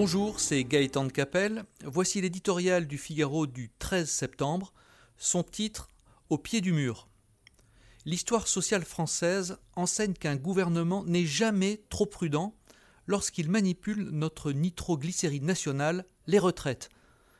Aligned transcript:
Bonjour, 0.00 0.38
c'est 0.38 0.62
Gaëtan 0.62 1.06
de 1.06 1.10
Capelle. 1.10 1.64
Voici 1.84 2.20
l'éditorial 2.20 2.86
du 2.86 2.98
Figaro 2.98 3.48
du 3.48 3.68
13 3.80 4.08
septembre. 4.08 4.72
Son 5.16 5.42
titre 5.42 5.88
Au 6.30 6.38
pied 6.38 6.60
du 6.60 6.72
mur. 6.72 7.08
L'histoire 8.04 8.46
sociale 8.46 8.84
française 8.84 9.58
enseigne 9.74 10.12
qu'un 10.12 10.36
gouvernement 10.36 11.02
n'est 11.02 11.26
jamais 11.26 11.82
trop 11.88 12.06
prudent 12.06 12.54
lorsqu'il 13.08 13.50
manipule 13.50 14.10
notre 14.12 14.52
nitroglycérine 14.52 15.44
nationale, 15.44 16.04
les 16.28 16.38
retraites. 16.38 16.90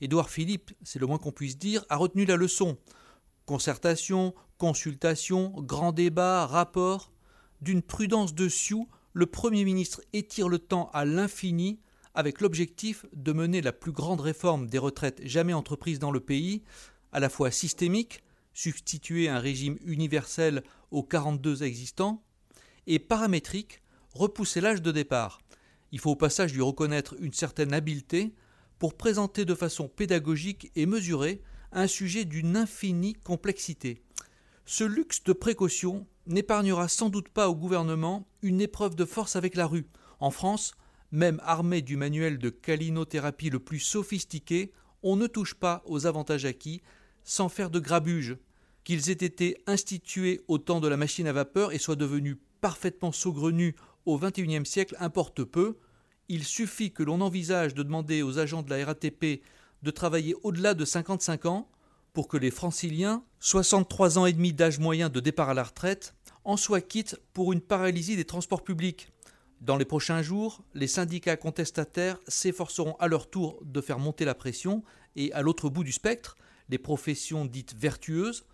Édouard 0.00 0.28
Philippe, 0.28 0.72
c'est 0.82 0.98
le 0.98 1.06
moins 1.06 1.18
qu'on 1.18 1.30
puisse 1.30 1.56
dire, 1.56 1.84
a 1.88 1.96
retenu 1.96 2.24
la 2.24 2.34
leçon. 2.34 2.78
Concertation, 3.46 4.34
consultation, 4.58 5.50
grand 5.58 5.92
débat, 5.92 6.48
rapport. 6.48 7.12
D'une 7.60 7.82
prudence 7.82 8.34
de 8.34 8.48
Sioux, 8.48 8.88
le 9.12 9.26
Premier 9.26 9.64
ministre 9.64 10.02
étire 10.12 10.48
le 10.48 10.58
temps 10.58 10.90
à 10.92 11.04
l'infini 11.04 11.78
avec 12.14 12.40
l'objectif 12.40 13.06
de 13.12 13.32
mener 13.32 13.60
la 13.60 13.72
plus 13.72 13.92
grande 13.92 14.20
réforme 14.20 14.66
des 14.66 14.78
retraites 14.78 15.20
jamais 15.24 15.52
entreprise 15.52 15.98
dans 15.98 16.10
le 16.10 16.20
pays, 16.20 16.62
à 17.12 17.20
la 17.20 17.28
fois 17.28 17.50
systémique, 17.50 18.22
substituer 18.52 19.28
un 19.28 19.38
régime 19.38 19.78
universel 19.84 20.62
aux 20.90 21.02
42 21.02 21.62
existants, 21.62 22.22
et 22.86 22.98
paramétrique, 22.98 23.82
repousser 24.14 24.60
l'âge 24.60 24.82
de 24.82 24.92
départ. 24.92 25.40
Il 25.92 25.98
faut 25.98 26.10
au 26.10 26.16
passage 26.16 26.54
lui 26.54 26.62
reconnaître 26.62 27.14
une 27.20 27.32
certaine 27.32 27.72
habileté 27.72 28.34
pour 28.78 28.96
présenter 28.96 29.44
de 29.44 29.54
façon 29.54 29.88
pédagogique 29.88 30.72
et 30.74 30.86
mesurée 30.86 31.42
un 31.72 31.86
sujet 31.86 32.24
d'une 32.24 32.56
infinie 32.56 33.14
complexité. 33.14 34.02
Ce 34.64 34.84
luxe 34.84 35.22
de 35.24 35.32
précaution 35.32 36.06
n'épargnera 36.26 36.88
sans 36.88 37.08
doute 37.08 37.28
pas 37.28 37.48
au 37.48 37.54
gouvernement 37.54 38.28
une 38.42 38.60
épreuve 38.60 38.94
de 38.94 39.04
force 39.04 39.36
avec 39.36 39.54
la 39.54 39.66
rue. 39.66 39.86
En 40.18 40.30
France, 40.30 40.74
même 41.12 41.40
armé 41.44 41.82
du 41.82 41.96
manuel 41.96 42.38
de 42.38 42.50
calinothérapie 42.50 43.50
le 43.50 43.58
plus 43.58 43.80
sophistiqué, 43.80 44.72
on 45.02 45.16
ne 45.16 45.26
touche 45.26 45.54
pas 45.54 45.82
aux 45.86 46.06
avantages 46.06 46.44
acquis 46.44 46.82
sans 47.24 47.48
faire 47.48 47.70
de 47.70 47.80
grabuge. 47.80 48.36
Qu'ils 48.84 49.10
aient 49.10 49.12
été 49.12 49.58
institués 49.66 50.40
au 50.48 50.58
temps 50.58 50.80
de 50.80 50.88
la 50.88 50.96
machine 50.96 51.26
à 51.26 51.32
vapeur 51.32 51.72
et 51.72 51.78
soient 51.78 51.96
devenus 51.96 52.38
parfaitement 52.60 53.12
saugrenus 53.12 53.74
au 54.06 54.18
XXIe 54.18 54.64
siècle 54.64 54.96
importe 54.98 55.44
peu. 55.44 55.76
Il 56.28 56.44
suffit 56.44 56.92
que 56.92 57.02
l'on 57.02 57.20
envisage 57.20 57.74
de 57.74 57.82
demander 57.82 58.22
aux 58.22 58.38
agents 58.38 58.62
de 58.62 58.70
la 58.70 58.84
RATP 58.84 59.42
de 59.82 59.90
travailler 59.90 60.34
au-delà 60.42 60.74
de 60.74 60.84
55 60.84 61.46
ans 61.46 61.68
pour 62.12 62.28
que 62.28 62.36
les 62.36 62.50
franciliens, 62.50 63.22
63 63.40 64.18
ans 64.18 64.26
et 64.26 64.32
demi 64.32 64.52
d'âge 64.52 64.78
moyen 64.78 65.08
de 65.08 65.20
départ 65.20 65.50
à 65.50 65.54
la 65.54 65.62
retraite, 65.62 66.14
en 66.44 66.56
soient 66.56 66.80
quittes 66.80 67.16
pour 67.32 67.52
une 67.52 67.60
paralysie 67.60 68.16
des 68.16 68.24
transports 68.24 68.64
publics. 68.64 69.12
Dans 69.60 69.76
les 69.76 69.84
prochains 69.84 70.22
jours, 70.22 70.62
les 70.74 70.86
syndicats 70.86 71.36
contestataires 71.36 72.18
s'efforceront 72.26 72.96
à 72.98 73.08
leur 73.08 73.28
tour 73.28 73.60
de 73.62 73.82
faire 73.82 73.98
monter 73.98 74.24
la 74.24 74.34
pression 74.34 74.82
et 75.16 75.32
à 75.34 75.42
l'autre 75.42 75.68
bout 75.68 75.84
du 75.84 75.92
spectre, 75.92 76.36
les 76.70 76.78
professions 76.78 77.44
dites 77.44 77.74
vertueuses, 77.76 78.46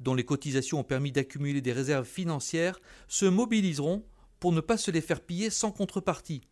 dont 0.00 0.14
les 0.14 0.24
cotisations 0.24 0.80
ont 0.80 0.84
permis 0.84 1.12
d'accumuler 1.12 1.62
des 1.62 1.72
réserves 1.72 2.06
financières, 2.06 2.78
se 3.08 3.24
mobiliseront 3.24 4.04
pour 4.38 4.52
ne 4.52 4.60
pas 4.60 4.76
se 4.76 4.90
les 4.90 5.00
faire 5.00 5.22
piller 5.22 5.48
sans 5.48 5.70
contrepartie. 5.70 6.42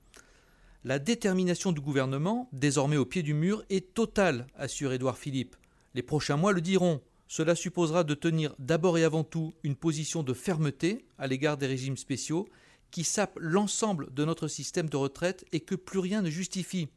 La 0.84 0.98
détermination 0.98 1.72
du 1.72 1.80
gouvernement, 1.82 2.48
désormais 2.52 2.96
au 2.96 3.04
pied 3.04 3.22
du 3.22 3.34
mur, 3.34 3.62
est 3.68 3.92
totale, 3.92 4.46
assure 4.54 4.92
Édouard 4.92 5.18
Philippe. 5.18 5.56
Les 5.94 6.02
prochains 6.02 6.36
mois 6.36 6.52
le 6.52 6.62
diront. 6.62 7.02
Cela 7.26 7.54
supposera 7.54 8.04
de 8.04 8.14
tenir 8.14 8.54
d'abord 8.58 8.96
et 8.96 9.04
avant 9.04 9.24
tout 9.24 9.52
une 9.64 9.76
position 9.76 10.22
de 10.22 10.32
fermeté 10.32 11.04
à 11.18 11.26
l'égard 11.26 11.58
des 11.58 11.66
régimes 11.66 11.98
spéciaux 11.98 12.48
qui 12.90 13.04
sape 13.04 13.38
l'ensemble 13.40 14.12
de 14.14 14.24
notre 14.24 14.48
système 14.48 14.88
de 14.88 14.96
retraite 14.96 15.44
et 15.52 15.60
que 15.60 15.74
plus 15.74 15.98
rien 15.98 16.22
ne 16.22 16.30
justifie. 16.30 16.88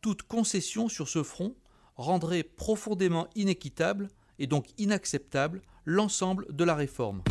Toute 0.00 0.22
concession 0.22 0.88
sur 0.88 1.08
ce 1.08 1.22
front 1.22 1.54
rendrait 1.96 2.42
profondément 2.42 3.28
inéquitable 3.34 4.08
et 4.38 4.46
donc 4.46 4.66
inacceptable 4.78 5.62
l'ensemble 5.84 6.46
de 6.50 6.64
la 6.64 6.74
réforme. 6.74 7.22